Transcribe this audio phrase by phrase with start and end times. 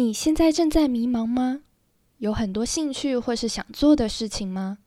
[0.00, 1.60] 你现在正在迷茫吗？
[2.16, 4.78] 有很多兴趣或是想做的事情吗？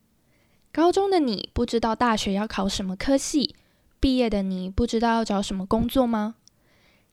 [0.71, 3.55] 高中的你不知道大学要考什么科系，
[3.99, 6.33] 毕业的你不知道要找什么工作吗？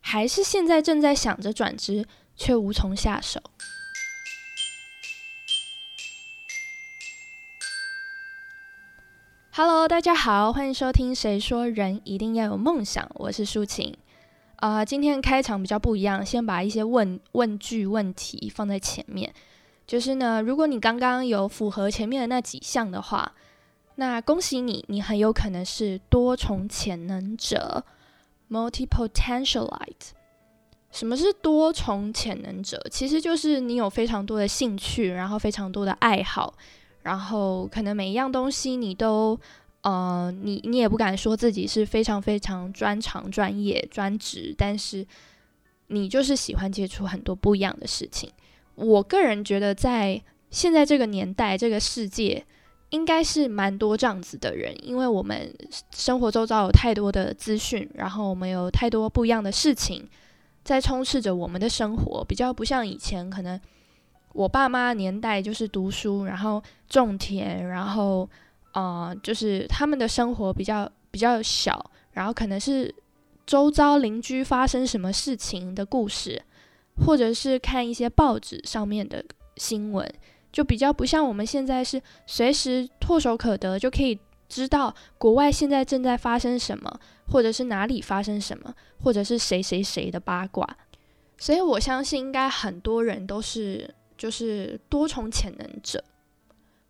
[0.01, 3.39] 还是现在正在想着转职，却无从下手
[9.53, 13.95] ？Hello，大家好，欢迎收听《谁说人一定要有梦想》，我是舒晴。
[14.61, 19.33] 啊，今天开场比较不一样，先把一些问问句问题放在前面。
[19.87, 23.33] 就是呢，如果你刚刚有符合前面的那几项的话，
[23.95, 27.83] 那恭喜你，你很有可能是多重潜能者
[28.51, 30.11] （multi-potentialite）。
[30.93, 32.79] 什么是多重潜能者？
[32.91, 36.53] 其实就是你有非常多的兴趣，然后非常多的爱好，
[37.03, 39.41] 然后可能每一样东西你都。
[39.83, 45.07] 呃，你你也不敢说自己是非常非常专长、专业、专职，但是
[45.87, 48.31] 你就是喜欢接触很多不一样的事情。
[48.75, 52.45] 我个人觉得，在现在这个年代、这个世界，
[52.91, 55.51] 应该是蛮多这样子的人，因为我们
[55.95, 60.07] 生活周遭有太多的资讯，然后我们有太多不一样的事情
[60.63, 63.59] 在充斥着我们的生活，比较不像以前，可能
[64.35, 68.29] 我爸妈年代就是读书，然后种田，然后。
[68.73, 72.95] 啊，就是他们的生活比较比较小，然后可能是
[73.47, 76.41] 周遭邻居发生什么事情的故事，
[77.05, 79.25] 或者是看一些报纸上面的
[79.57, 80.09] 新闻，
[80.53, 84.19] 就比较不像我们现在是随时唾手可得，就可以
[84.49, 90.77] 知道国外现在正在发生什么，或者是哪里发生什么，或者是谁谁谁的八卦。
[91.39, 96.05] 所以我相信，应该很多人都是就是多重潜能者。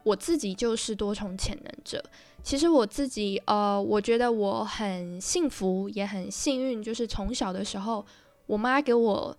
[0.03, 2.03] 我自己就是多重潜能者。
[2.43, 8.05] 其实我自己，呃，我觉得我很幸福，也很幸运，就是从小的时候，
[8.47, 9.37] 我妈给我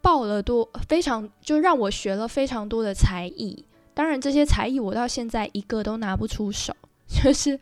[0.00, 3.64] 报了多非常，就让我学了非常多的才艺。
[3.92, 6.72] 当然，这些才艺我到现在一个都拿不出手，
[7.10, 7.58] 就是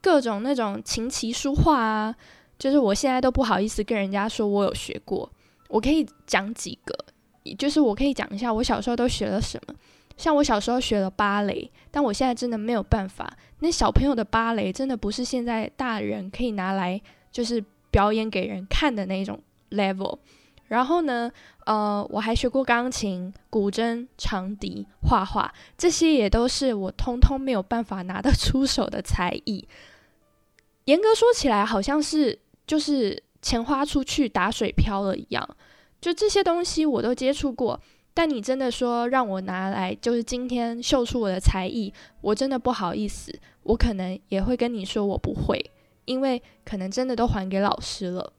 [0.00, 2.16] 各种那种琴棋书画啊，
[2.58, 5.30] 就是我现在都不好意思跟人家说我有学过。
[5.68, 6.96] 我可以讲几个，
[7.58, 9.74] 就是我可以讲一下我小时候都学了什么。
[10.16, 13.36] 像我小时候学了芭蕾，但我现在真的没有办法。
[13.58, 17.00] 那小朋友的芭蕾真的不是现在大人可以拿来
[17.32, 20.18] 就是表演给人看的那种 level。
[20.68, 21.30] 然后呢，
[21.66, 29.68] 呃，我还学过钢琴、古筝、长笛、画画，这些也都是我通通没有办法拿得出手的才艺。
[30.86, 35.56] 严格说起来，好像是就是钱花出去打水漂了一样。
[36.00, 37.78] 就这些东西我都接触过。
[38.16, 43.36] 但你真的说让我拿来，就是今天秀出我的才艺，我真的不好意思。
[43.64, 45.60] 我可能也会跟你说我不会，
[46.04, 48.32] 因为可能真的都还给老师了。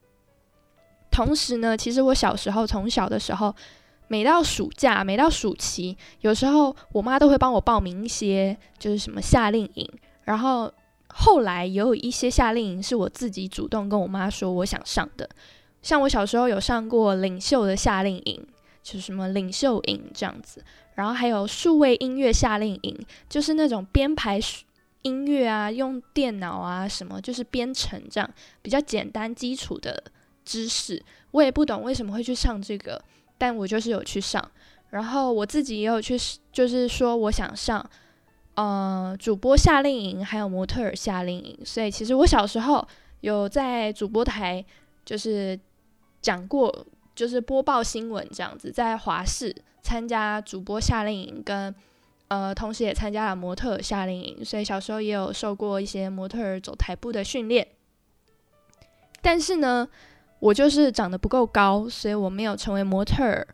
[1.11, 3.53] 同时呢，其实我小时候从小的时候，
[4.07, 9.89] 每到暑假，每到暑期，有时候我妈都会帮我报名一些，就是什么夏令营。
[10.23, 10.71] 然后
[11.09, 15.29] 后来也有一些夏令营是我自己主动跟我妈说我想上的，
[15.81, 18.47] 像我小时候有上过领袖的夏令营。
[18.85, 20.63] 就什么领袖营这样子，
[20.93, 22.95] 然后还有数位音乐夏令营，
[23.27, 24.39] 就是那种编排
[25.01, 28.29] 音乐啊，用电脑啊什么，就是编程这样
[28.61, 30.03] 比较简单基础的
[30.45, 31.03] 知识。
[31.31, 33.03] 我也不懂为什么会去上这个，
[33.39, 34.51] 但我就是有去上。
[34.91, 36.15] 然后我自己也有去，
[36.51, 37.83] 就是说我想上，
[38.53, 41.57] 呃，主播夏令营还有模特儿夏令营。
[41.65, 42.87] 所以其实我小时候
[43.21, 44.63] 有在主播台
[45.03, 45.59] 就是
[46.21, 46.85] 讲过。
[47.15, 51.73] 就是播报新闻这样子，在华视参加主播夏令营，跟
[52.27, 57.65] 呃，同时也参加了模特夏令营，所以小时候也有受过一些模特走台步的训练。
[59.21, 59.87] 但是呢，
[60.39, 63.47] 我就是长得不够高，所以我没有成为模特儿。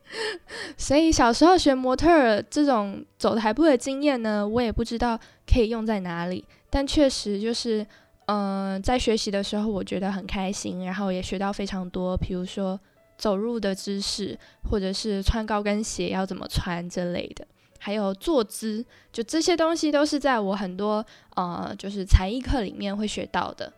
[0.76, 7.86] 所以小时候学模特儿这种走台步的经验呢，我也不知道可以用在哪里，但确实就是。
[8.26, 12.80] 嗯，在学习的时候，我觉得很开心，然后也学到非常多，比如说
[13.18, 14.38] 走路的知识，
[14.70, 17.46] 或者是穿高跟鞋要怎么穿之类的，
[17.78, 21.04] 还有坐姿，就这些东西都是在我很多
[21.36, 23.70] 呃，就是才艺课里面会学到的。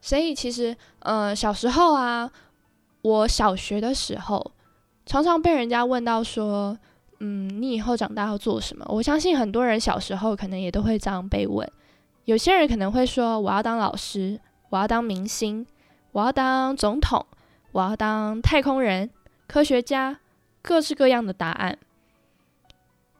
[0.00, 2.30] 所以其实，呃，小时候啊，
[3.02, 4.52] 我小学的时候，
[5.04, 6.76] 常常被人家问到说，
[7.20, 8.86] 嗯，你以后长大要做什么？
[8.88, 11.70] 我相信很多人小时候可能也都会这样被问。
[12.24, 14.40] 有些人可能会说：“我要当老师，
[14.70, 15.66] 我要当明星，
[16.12, 17.26] 我要当总统，
[17.72, 19.10] 我要当太空人、
[19.46, 20.20] 科学家，
[20.62, 21.76] 各式各样的答案。”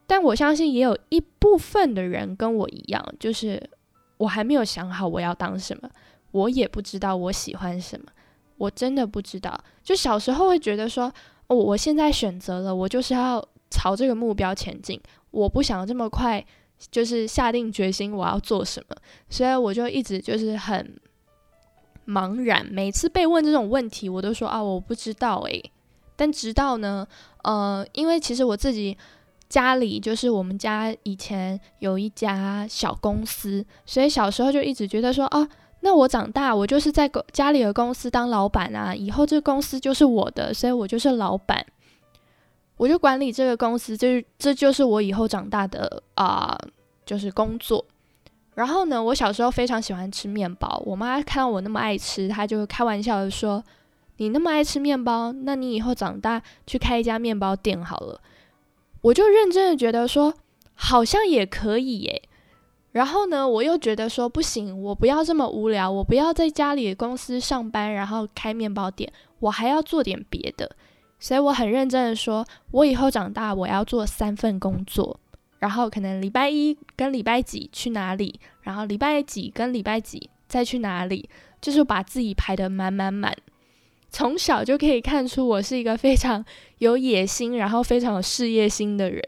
[0.06, 3.70] 但我相信也有一部分的人跟我一样，就是
[4.18, 5.90] 我还没有想好我要当什么，
[6.30, 8.06] 我也不知道我喜欢什么，
[8.58, 9.58] 我真的不知道。
[9.82, 11.12] 就小时候会觉得说
[11.48, 15.00] ：“哦，我现在选择了，我就是要朝这个目标前进，
[15.30, 16.44] 我不想这么快
[16.90, 18.96] 就是下定决心我要做什么，
[19.28, 20.98] 所以我就一直就是很
[22.06, 22.66] 茫然。
[22.66, 25.62] 每次被问这种问题，我都说啊，我不知道诶。
[26.16, 27.06] 但直到呢，
[27.44, 28.96] 呃，因为其实我自己
[29.48, 35.48] 家里就是我们家以前有一家小公司，所以小时候就一直觉得说啊。
[35.84, 41.66] 那我长大，我就是在家里的公司当老板啊，以后这公司就是我的，所以我就是老板，
[42.76, 46.58] 我就管理这个公司，就是这就是我以后长大的啊，
[47.06, 47.84] 就是工作。
[48.54, 53.64] 然后呢，我小时候非常喜欢吃面包，我妈看到我那么爱吃，她就开玩笑的说
[54.18, 58.20] ：“你那么爱吃面包，那你以后长大去开一家面包店好了。”
[59.00, 60.34] 我就认真的觉得说，
[60.74, 62.22] 好像也可以耶。
[62.92, 70.76] 然后呢，我又觉得说不行，我不要这么无聊，我不要在家里公司上班，然后开面包店，我还要做点别的。
[71.22, 75.20] 所以我很认真的说，我以后长大我要做三份工作，
[75.60, 81.30] 然后可能礼拜一跟礼拜几去哪里，然后礼拜几跟礼拜几再去哪里，
[81.60, 83.32] 就是把自己排得满满满。
[84.10, 86.44] 从小就可以看出我是一个非常
[86.78, 89.22] 有野心，然后非常有事业心的人。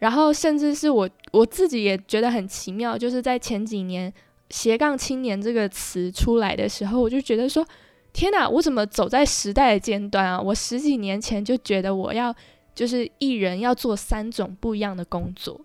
[0.00, 4.12] 然后，甚至是我我自己也觉得很奇妙，就是在前几年
[4.50, 7.64] “斜杠青年”这个词出来的时候，我就觉得说
[8.12, 12.34] ：“天哪，我怎么走在时代的尖端啊？”我十几年前就觉得我要
[12.74, 15.60] 就是一人要做三种不一样的工作。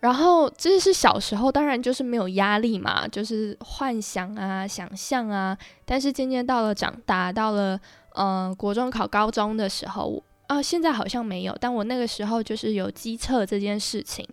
[0.00, 5.56] 然后这是小时候，当然就是没有压力嘛，就是幻想啊、想象啊。
[5.84, 7.80] 但是渐渐到了长大，到了
[8.14, 10.22] 嗯国中考高中的时候。
[10.46, 14.28] 啊，现在好像没有，但我那个时候就是有机测这件事情。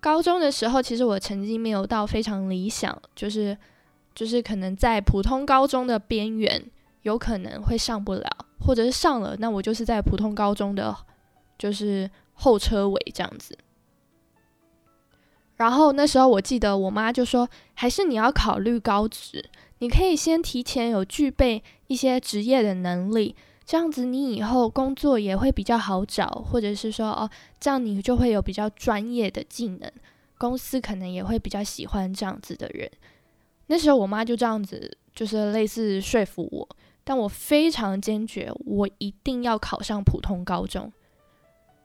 [0.00, 3.54] 高中的时候，其实我成绩没有到非常理想，就是
[4.16, 6.64] 就是可能在普通高中的边缘，
[7.02, 8.28] 有可能会上不了，
[8.58, 10.96] 或者是上了，那我就是在普通高中的
[11.58, 13.56] 就是后车尾这样子。
[15.56, 19.44] 然后那时候我记得我妈就说，还是你要考虑高职，
[19.80, 23.36] 你可以先提前有具备一些职业的能力。
[23.66, 27.28] 这样子，你以后工作也会比较好找，或者是说，哦，
[27.58, 29.92] 这样你就会有比较专业的技能，
[30.38, 32.90] 公司可能也会比较喜欢这样子的人。
[33.66, 36.68] 那时候我妈就这样子，就是类似说服我，
[37.04, 40.92] 但我非常坚决，我一定要考上普通高中。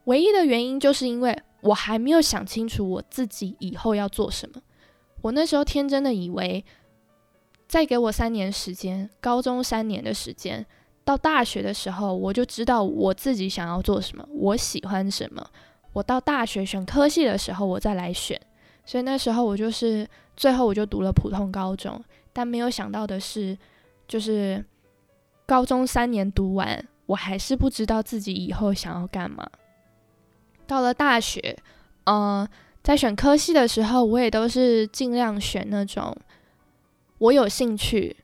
[0.06, 4.62] 唯一的原因就是因为我还没有想清楚我自己以后要做什么。
[5.22, 6.66] 我那时候天真的以为，
[7.68, 10.66] 再给我三年时间，高中三年的时间。
[11.04, 15.46] 到大学的时候，我就知道我自己想要做什么，我喜欢什么。
[15.94, 18.40] 我到大学选科系的时候，我再来选。
[18.86, 20.08] 所以那时候我就是
[20.42, 22.04] 最后我就读了普通高中，
[22.34, 23.56] 但没有想到的是，
[24.08, 24.66] 就是
[25.46, 29.48] 高中三年读完，我还是不知道自己以后想要干嘛。
[30.66, 31.56] 到了大学，
[32.06, 32.48] 嗯，
[32.82, 36.18] 在选科系的时候，我也都是尽量选那种
[37.20, 38.18] 我有兴趣。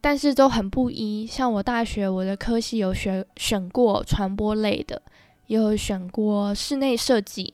[0.00, 5.00] 但是都很不一，像我大学我的科系有选选过传播类的，
[5.46, 7.52] 也有选过室内设计，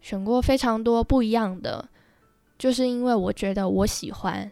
[0.00, 1.88] 选过非常多不一样的，
[2.58, 4.50] 就是因为我觉得我喜欢。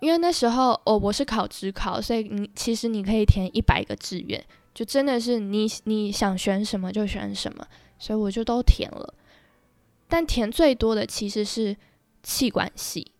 [0.00, 4.44] 因为那时候哦我是考职考，所以你其实你可以填一百个志愿，
[4.74, 7.64] 就真的是你你想选什么就选什么，
[8.00, 9.14] 所以我就都填了。
[10.08, 11.76] 但填最多的其实是
[12.22, 13.12] 气管系，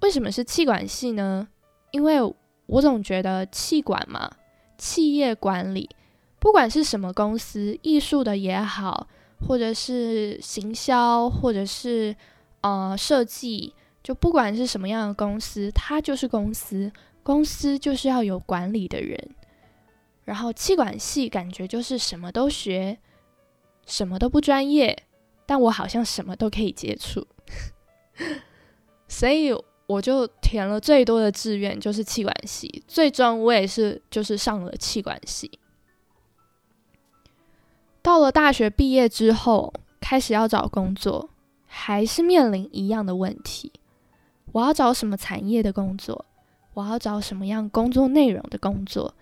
[0.00, 1.46] 为什么是气管系呢？
[1.90, 2.20] 因为
[2.64, 4.30] 我总觉得气管嘛，
[4.78, 5.90] 企业管理，
[6.38, 9.06] 不管是什么公司，艺术的也好，
[9.46, 12.16] 或者是行销，或者是
[12.62, 19.34] 呃设计，就不管是什么样的公司，它就是公司，公司就是要有管理的人。
[20.24, 22.98] 然后气管系感觉就是什么都学，
[23.86, 25.04] 什么都不专业，
[25.46, 27.26] 但我好像什么都可以接触，
[29.08, 29.54] 所以。
[29.90, 35.50] 我就填了最多的志愿就是气管系，最终我也是就是上了气管系。
[38.00, 41.29] 到了大学毕业之后，开始要找工作，
[41.72, 43.72] 还是面临一样的问题：
[44.52, 46.26] 我要找什么产业的工作？
[46.74, 49.14] 我要找什么样工作内容的工作？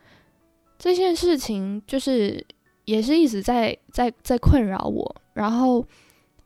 [0.79, 2.45] 这件事情就是
[2.87, 5.17] 也是一直在在在困扰我。
[5.35, 5.85] 然后，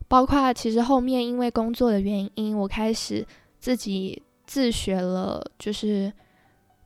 [0.09, 3.27] 包括其实后面因为工作的原因，我开始。
[3.63, 6.13] 自己自学了，就是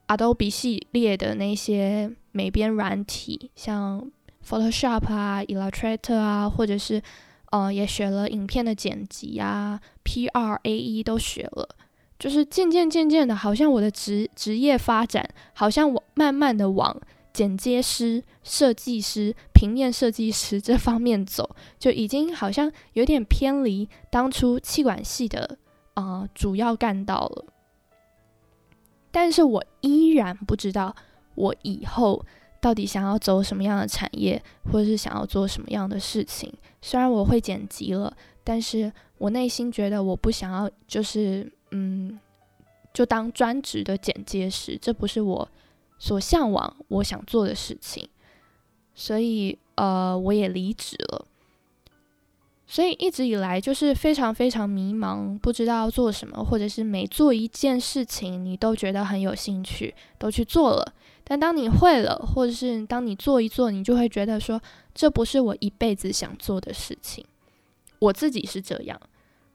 [0.08, 4.10] Adobe 系列的那些美编软体，像
[4.46, 7.02] Photoshop 啊、Illustrator 啊，或者是
[7.50, 10.60] 呃，也学了影片的剪辑啊，P.R.
[10.62, 11.02] A.E.
[11.02, 11.68] 都学了。
[12.18, 16.98] 就是渐渐渐渐的，好像我的职职业发展，好像我慢慢的往
[17.30, 25.58] 剪接师、设计师、平面设计师 这方面走，就已经好像有点偏离当初气管系的
[25.92, 27.44] 啊主要干道了。
[29.10, 30.96] 但是我依然不知道
[31.34, 32.24] 我以后
[32.60, 36.52] 到底想要走什么样的产业，或者是想要做什么样的事情。
[36.80, 42.18] 虽然我会剪辑了，但是我内心觉得我不想要，就是嗯，
[42.92, 45.48] 就当专职的剪接师，这不是我。
[45.98, 48.06] 所向往、我想做的事情，
[48.94, 51.24] 所以呃，我也离职了。
[52.66, 60.92] 所以一直以来就是非常非常迷茫，不知道要做什么，或者是每做一件事情，你都觉得很有兴趣，都去做了。
[61.28, 64.60] 但当你会了，或者是当你做一做，你就会觉得说，
[64.94, 67.26] 这不是我一辈子想做的事情。
[67.98, 69.00] 我自己是这样。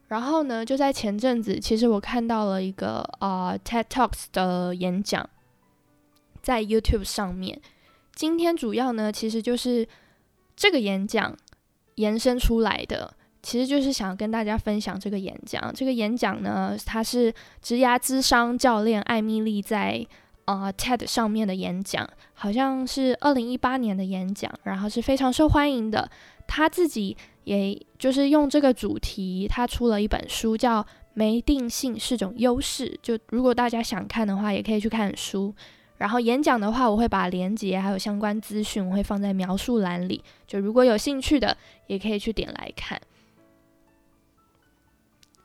[0.08, 5.28] 然后呢，就在前阵子，其实我看到了一个啊 TED Talks 的演讲。
[6.42, 7.60] 在 YouTube 上面，
[8.16, 9.86] 今天主要呢，其实就是
[10.56, 11.36] 这个演讲
[11.94, 13.14] 延伸出来的，
[13.44, 15.72] 其实就是想跟大家分享这个演讲。
[15.72, 20.04] 这个演讲呢，它是职涯资商教练艾米丽在
[20.44, 26.10] 啊 TED 上面的演讲，好像是二零一八年的演讲，然后是非常受欢迎的。
[26.46, 30.82] 他自己也就是用这个主题，他出了一本书，叫
[31.14, 32.90] 《没定性是种优势》。
[33.02, 35.54] 就如果大家想看的话，也可以去看书。
[35.98, 40.22] 然后演讲的话，我会把连接还有相关资讯，我会放在描述栏里。
[40.46, 41.56] 就如果有兴趣的，
[41.86, 43.00] 也可以去点来看。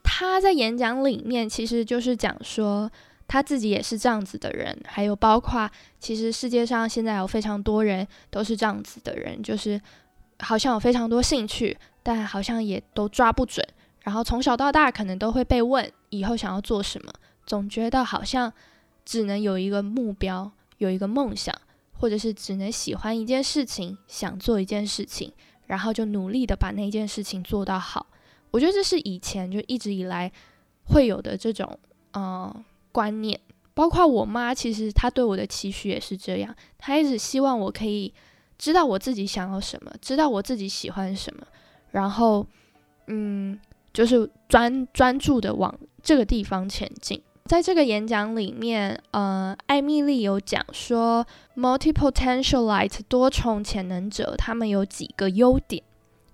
[0.04, 2.90] 他在演讲里面其实就是讲说，
[3.28, 5.70] 他自己也是这样子的人，还有包括
[6.00, 9.80] 其实世界上现在有非常多人都是这样子的人，就是
[10.40, 13.66] 好像有非常多兴趣，但好像也都抓不准。
[14.04, 17.12] 然后从小到大可能都会被问以后想要做什么，
[17.46, 18.52] 总觉得好像。
[19.08, 21.56] 只能有一个目标，有一个梦想，
[21.94, 25.32] 或者是只能喜欢一件事情，想做一件事情，
[25.68, 28.08] 然后就努力的把那件事情做到好。
[28.52, 30.30] 我觉得这是以前就一直以来
[30.88, 31.80] 会有的这种
[32.12, 32.54] 呃
[32.98, 33.40] 观念，
[33.76, 38.12] 包括我妈，其实她对我的期许也是这样，她一直希望我可以
[38.58, 41.46] 知道我自己想要什么，知道我自己喜欢什么，
[41.92, 42.44] 然后
[43.06, 43.60] 嗯，
[43.94, 47.22] 就是专专注的往这个地方前进。
[47.46, 51.24] 在这个演讲里面，呃，艾米丽有讲说
[51.56, 55.84] ，multi potential light 多重潜能者，他们有几个优点。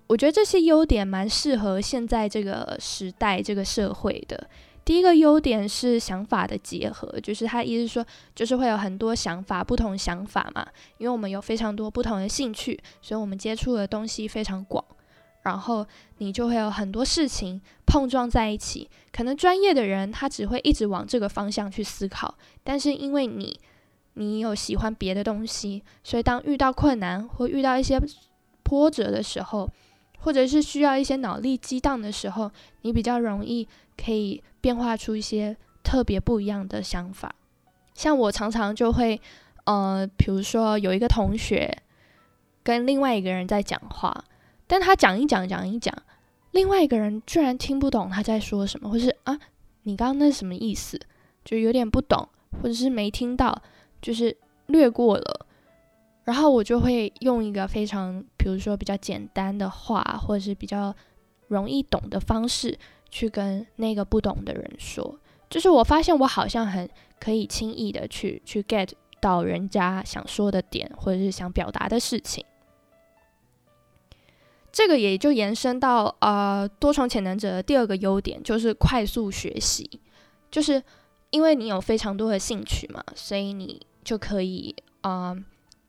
[0.06, 4.48] 我觉得这些优点蛮适合现在这个时代、这个社会的。
[4.84, 10.66] 第一个优点是想法的结合，就是他意思说，就是会有很多想法，不同想法嘛，
[10.98, 14.84] 因为我们有非常多不同的兴趣，所以我们接触的东西非常广。
[15.42, 15.86] 然后
[16.18, 23.58] 你就会有很多事情碰撞在一起，可能专业的人他只会一直往这个方向去思考，但是因为你
[24.14, 28.00] 你有喜欢别的东西，所以当遇到困难或遇到一些
[28.62, 29.70] 波折的时候，
[30.24, 32.50] 或者是需要一些脑力激荡的时候，
[32.80, 37.34] 你比较容易可以变化出一些特别不一样的想法。
[37.94, 39.20] 像我常常就会，
[39.64, 41.76] 呃，比如说有一个同学
[42.62, 44.24] 跟另外一个人在讲话。
[44.66, 45.94] 但他讲一讲讲一讲，
[46.52, 49.38] 另外一个人居然听不懂他在说什么，或是啊，
[49.82, 50.98] 你刚刚那什么意思？
[51.44, 52.26] 就有点不懂，
[52.62, 53.62] 或者是没听到，
[54.00, 54.34] 就是
[54.68, 55.43] 略过了。
[56.24, 60.94] 然后我就会用一个非常，比如说比较简单的话，或者是比较
[61.48, 62.78] 容易懂的方式，
[63.10, 65.18] 去跟那个不懂的人说。
[65.50, 66.88] 就是我发现我好像很
[67.20, 68.88] 可以轻易的去去 get
[69.20, 72.44] 到人家想说的点，或者是想表达的事情。
[74.72, 80.00] 这个也就延伸到呃多重潜能者的第二个优点，就是快速学习。
[80.50, 80.82] 就是
[81.30, 85.36] 因为你有非常多的兴趣嘛，所以你就可以啊，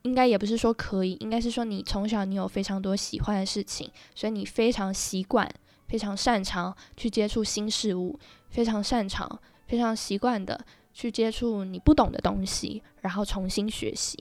[0.06, 5.46] 应该也不是说可以，应该是说你从小你有非常多喜欢的事情，所以你非常习惯、
[5.88, 14.16] 非常擅长去接触新事物，非常擅长、非常习惯的去接触你不懂的东西，然后重新学习。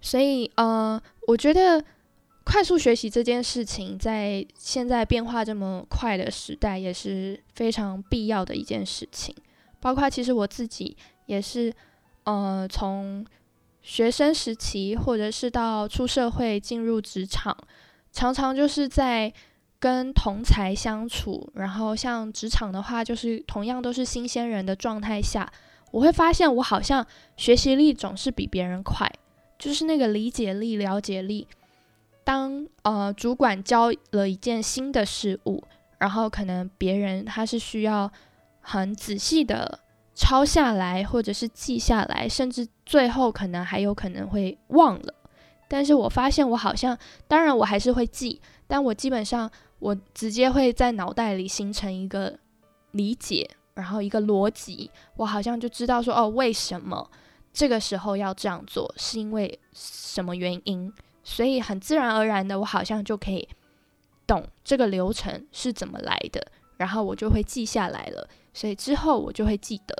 [0.00, 1.84] 所以呃，我觉得。
[2.44, 9.32] 快速学习这件事情，在现在变化这么快的时代，也是非常必要的一件事情。
[9.78, 10.96] 包括其实我自己
[11.26, 11.72] 也是，
[12.24, 13.24] 呃，从
[13.82, 17.56] 学生时期，或者是到出社会进入职场，
[18.12, 19.32] 常常就是在
[19.78, 25.52] 跟同才相处，然后像职场的话，就是同样都是新鲜人的状态下，
[25.90, 27.04] 我会发现我好像
[27.36, 29.10] 学习力总是比别人快，
[29.58, 31.48] 就是那个理解力、了解力。
[32.24, 35.64] 当呃主管教了一件新的事物，
[35.98, 38.08] 然后可能别人他是需要
[38.60, 39.80] 很仔细的
[40.14, 45.14] 抄下来，或者是记下来，甚至最后可能还有可能会忘了。
[45.68, 52.38] 但是我发现我好像，当然我还是会记，但我基本上我直接会在脑袋里形成一个
[52.90, 57.10] 理解，然后一个逻辑，我好像就知道说哦，为什么
[57.54, 60.92] 这个时候要这样做，是因为什么原因，
[61.24, 63.48] 所以很自然而然的，我好像就可以
[64.26, 68.28] 懂这个流程是怎么来的，然后我就会记下来了。
[68.52, 69.94] 所以之后我就会记得，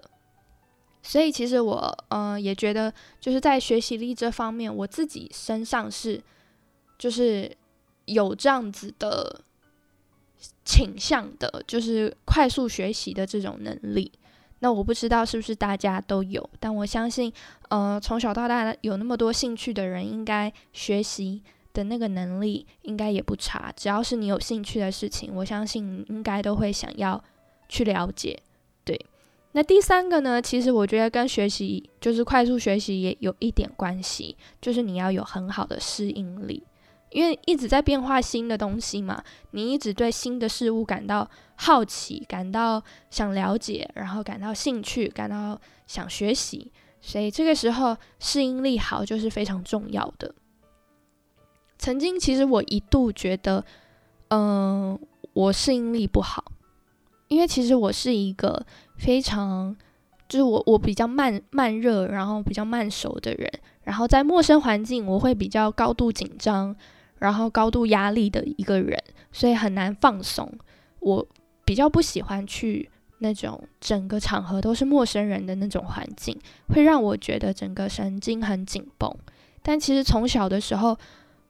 [1.02, 6.22] 所以其实我嗯也觉得就是在学习力这方面，我自己身上是
[6.98, 7.50] 就是
[8.04, 9.40] 有这样子的
[10.64, 14.12] 倾向的，就是快速学习的这种能力。
[14.60, 17.32] 那我不知道是不是大家都有，但我相信，
[17.70, 21.42] 呃，从小到大有那么多兴趣的人，应该学习
[21.72, 23.72] 的那个能力应该也不差。
[23.76, 27.24] 只要是你有兴趣的事情，我相信应该都会想要。
[27.72, 28.38] 去了解，
[28.84, 29.06] 对。
[29.52, 30.42] 那第三个呢？
[30.42, 36.62] 其实我觉得跟学习就是快速学习也有一点关系，就是你要有很好的适应力，
[37.10, 41.26] 因为一直在变化新的东西嘛，你一直对新的事物感到
[41.56, 50.34] 好奇，感到想了解，然后感到兴趣，感到想学习，所以这个时候适应力好就是非常重要的。
[51.78, 53.64] 曾经其实我一度觉得，
[54.28, 54.98] 嗯，
[55.32, 56.52] 我适应力不好。
[57.32, 58.62] 因为其实我是一个
[58.96, 59.74] 非常，
[60.28, 63.50] 就是我我比较慢慢热，然后比较慢熟的人，
[63.84, 66.76] 然后在陌生环境我会比较高度紧张，
[67.18, 70.52] 然后高度压力的一个人，所以很难放松。
[71.00, 71.26] 我
[71.64, 79.10] 比较不喜欢去那种整个场合都是陌生人的那种环境，会让我觉得整个神经很紧绷。
[79.62, 80.94] 但其实从小的时候，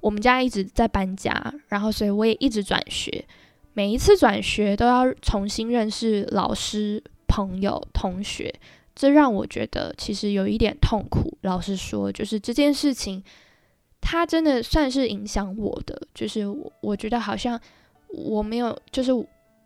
[0.01, 3.27] 我们家一直在搬家，然后所以我也一直转学。
[3.75, 8.55] 每一次转学都要重新认识老师、朋友、同学，
[8.95, 11.39] 这让我觉得其实有一点痛苦。
[11.41, 13.25] 老实说，就是这件事情，
[13.99, 16.03] 它真的算是影响我的。
[16.15, 17.59] 就是我，我觉得好像
[18.09, 19.11] 我没有，就是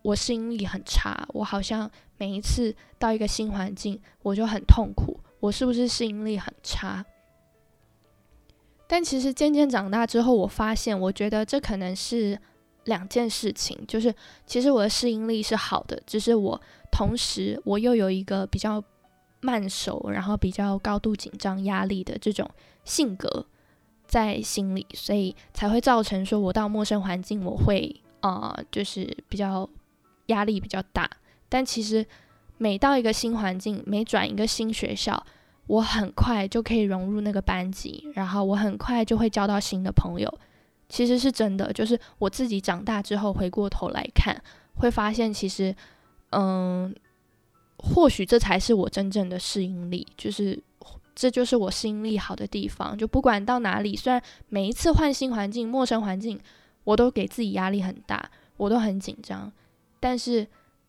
[0.03, 1.27] 我适应力很差。
[1.35, 5.19] 我好像每一次到一个新环境，我就很痛苦。
[5.41, 7.05] 我是不是适应力很差？
[8.87, 12.39] 但其实渐渐长大之后，我发现，我觉得这可能是。
[12.87, 14.13] 两件事情就是，
[14.47, 18.83] 其实我的适应力是好的，只是我同时我又有一个比较
[19.41, 22.49] 慢熟，然后比较高度紧张、压力的这种
[22.85, 23.47] 性格
[24.07, 29.69] 在心里，所以才会造成说我到陌生环境我会啊，就是比较
[30.27, 31.09] 压力比较大。
[31.49, 32.05] 但其实
[32.57, 35.25] 每到一个新环境，每转一个新学校，
[35.67, 40.39] 我很快就可以融入那个班级，然后我很快就会交到新的朋友。
[40.89, 44.41] 其实是真的，就是我自己长大之后回过头来看，
[44.77, 45.75] 会发现其实，
[46.31, 46.95] 嗯，
[47.79, 50.63] 或许这才是我真正的适应力，就是
[51.15, 52.97] 这就是我适应力好的地方。
[52.97, 56.39] 就不管到哪里，虽然每一次换新环境、陌生环境，
[56.85, 59.51] 我都给自己压力很大，我都很紧张，
[59.99, 60.47] 但是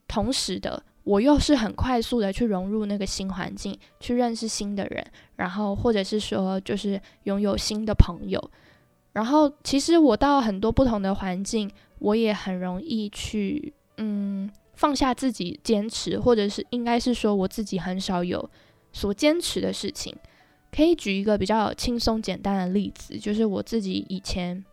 [0.08, 5.06] 同时的，我又是很快速的去融入那个新环境，去认识新的人，
[5.38, 8.52] 然后或者是说，就是拥有新的朋友。
[9.18, 18.48] 然后，其实我到很多不同的环境，我也很容易去，嗯，放下自己坚持，或者是应该是说我自己很少有
[18.94, 20.16] 所坚持的事情。
[20.72, 24.64] 可以举一个比较轻松简单的例子，就是我自己以前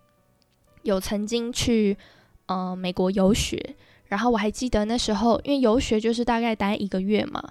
[0.83, 1.97] 有曾经去，
[2.45, 3.75] 呃，美国游学，
[4.09, 7.43] 然后我还记得那时候，因为游学就是大概待一个月嘛，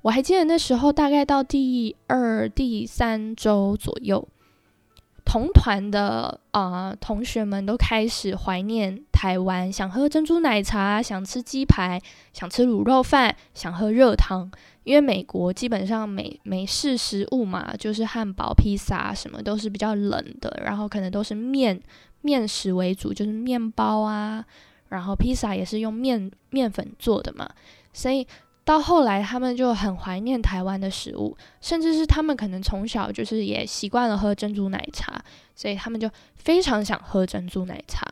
[0.00, 4.26] 我还记得那时候大概到第二、第三周左右。
[5.32, 11.98] 同团的啊同学们都开始怀念台湾，想喝珍珠奶茶，想吃鸡排，
[12.34, 14.50] 想吃卤肉饭，想喝热汤。
[14.84, 21.80] 因为美国基本上美美式食物嘛，就是汉堡、披萨什么都是比较冷的，然后可能都是面
[22.20, 24.44] 面食为主，就是面包啊，
[24.90, 27.48] 然后披萨也是用面面粉做的嘛，
[27.94, 28.26] 所以。
[28.64, 35.20] 到后来，他们就很怀念台湾的食物，甚至是他们可能从小就是也习惯了喝珍珠奶茶，
[35.56, 38.06] 所以他们就非常想喝珍珠奶茶。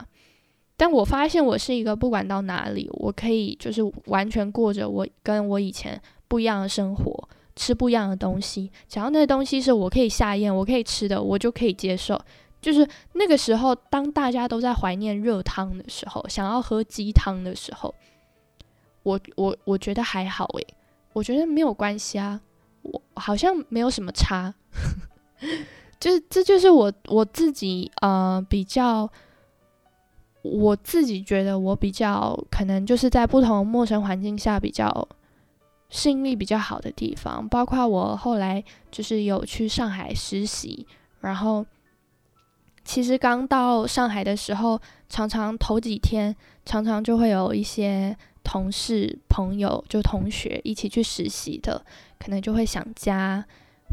[0.76, 12.20] 但我发现，我是一个不管到哪里，我可以就是完全过着我跟我以前不一样的生活，吃不一样的东西，只要那东西是我可以下咽、我可以吃的，我就可以接受。
[12.60, 17.94] 就是那个时候，当大家都在怀念热汤的时候，想要喝鸡汤的时候。
[19.10, 20.66] 我我我觉得还好诶，
[21.12, 22.40] 我觉得没有关系啊，
[22.82, 24.54] 我好像没有什么差，
[25.98, 29.10] 就是这就是我我自己呃比较，
[30.42, 35.08] 我自己觉得我比较可能就是在不同陌生环境下比较
[35.88, 40.86] 适应力比较好的地方，包括我后来就是有去上海实习，
[41.20, 41.66] 然后
[42.84, 48.16] 其实刚到上海的时候，常常头几天常常就会有一些
[48.50, 51.80] 同事、朋友就同学一起去实习的，
[52.18, 53.44] 可能就会想家，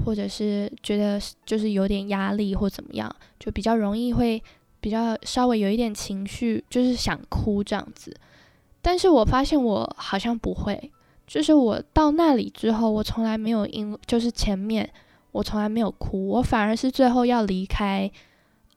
[0.04, 4.42] 或者是觉得就是有点压力或怎么样，就比较容易会
[4.80, 8.12] 比较稍微有一点情绪，就是想哭这样子。
[8.82, 10.92] 但是我发现我好像不会，
[11.28, 14.90] 就是我到那里之后，我从来没有因就是前面
[15.34, 18.10] 我从来没有哭，我反而是最后要离开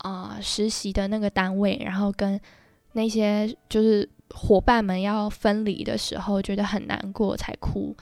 [0.01, 2.38] 啊实习的那个单位，然后跟
[2.93, 7.97] 那些就是伙伴们要分离的时候，觉得很难过才哭。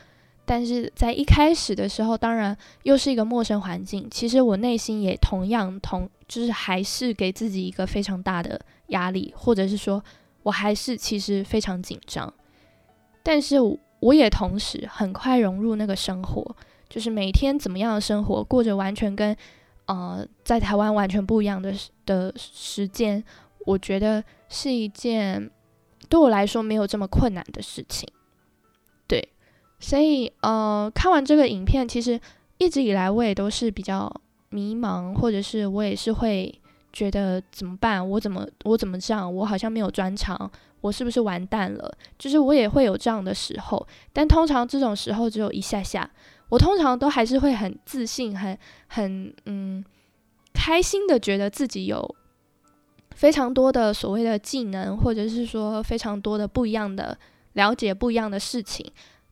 [0.45, 10.03] 但是在一开始的时候，当然又是一个陌生环境，其实我内心也同样同就是还是给自己一个非常大的压力，或者是说。
[10.45, 12.33] 我还是其实非常紧张，
[13.23, 13.57] 但是
[14.01, 16.57] 我也同时很快融入那个生活，
[16.89, 19.37] 就是每天怎么样的生活，过着完全跟
[19.87, 21.75] 呃在台湾完全不一样的
[22.07, 23.23] 的时间，
[23.67, 25.51] 我觉得是一件
[26.09, 28.09] 对我来说没有这么困难的事情。
[29.07, 29.29] 对，
[29.79, 32.21] 所以呃看完这个影片，其实
[32.59, 34.13] 一直以来我也都是比较
[34.51, 36.61] 迷茫，或者是我也是会。
[36.91, 38.09] 觉得怎么办？
[38.09, 39.33] 我怎么我怎么这样？
[39.33, 41.95] 我好像没有专长，我是不是完蛋了？
[42.19, 46.11] 就是我也会有这样的时候，但通常这种时候只有一下下。
[46.49, 48.59] 我通常都还是会很自信，很
[48.89, 49.85] 很嗯
[50.55, 52.17] 开心的，觉得自己有
[53.19, 57.19] 非常多的所谓的技能，或者是说非常多的不一样的
[57.53, 58.89] 了解不一样的事情。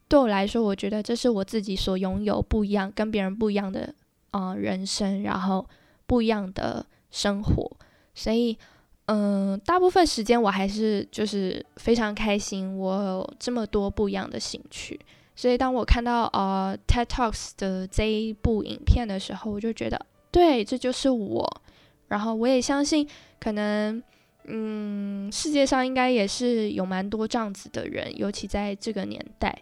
[0.09, 3.95] 对我来说，我觉得这是我自己所拥有不一样、跟别人不一样的
[4.33, 5.65] 啊人生，然后
[6.07, 6.85] 不一样的。
[7.09, 7.71] 生活，
[8.15, 8.59] 所以，
[9.07, 15.01] 嗯，大部分时间我还是就是非常开心，我有这么多不一样的兴趣。
[15.35, 21.63] 所以，当我看到呃 TED Talks 的这一部影片的时候，我就觉得，对，这就是我。
[22.09, 23.07] 然后，我也相信，
[23.41, 24.03] 可能，
[24.45, 29.57] 嗯，世界上应该也是有蛮多这样子的人，尤其在这个年代。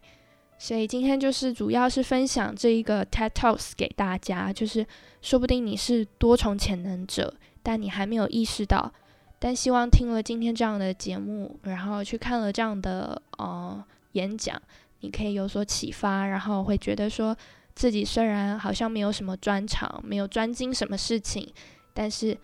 [0.57, 4.87] 所以今天就是主要是分享这一个 TED Talks 给大家，就是
[5.21, 8.93] 说不定你是多重潜能者，但你还没有意识到。
[9.41, 14.59] 但希望听了今天这样的节目，然后去看了这样的呃演讲，
[15.01, 17.37] 你可以有所启发，然后会觉得说
[17.75, 21.53] 自己虽然好像没有什么专长，没有专精什么事情，
[21.95, 22.37] 但是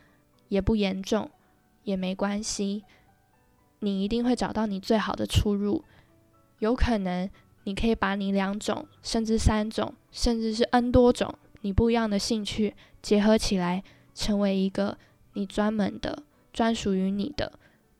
[0.49, 1.31] 也不严重，
[1.83, 2.85] 也没关系，
[3.81, 5.85] 你一定会找到你最好的出路，
[6.61, 7.29] 有可能。
[7.65, 13.85] 你可以把你两种，甚至三种，甚至是 N 多种你不一样的兴趣结合起来，
[14.15, 14.97] 成为一个
[15.35, 16.23] 你专门的、
[16.55, 17.53] 专属于你的，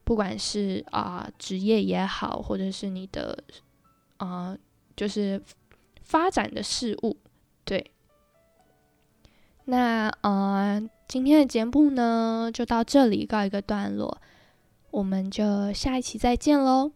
[0.03, 3.43] 不管是啊职业也好，或者是你的
[4.17, 4.57] 啊
[4.95, 5.39] 就是
[6.01, 7.15] 发展的事物。
[7.63, 7.91] 对，
[9.65, 10.81] 那呃
[11.11, 14.17] 今天的节目呢就到这里告一个段落，
[14.91, 16.93] 我们就下一期再见喽。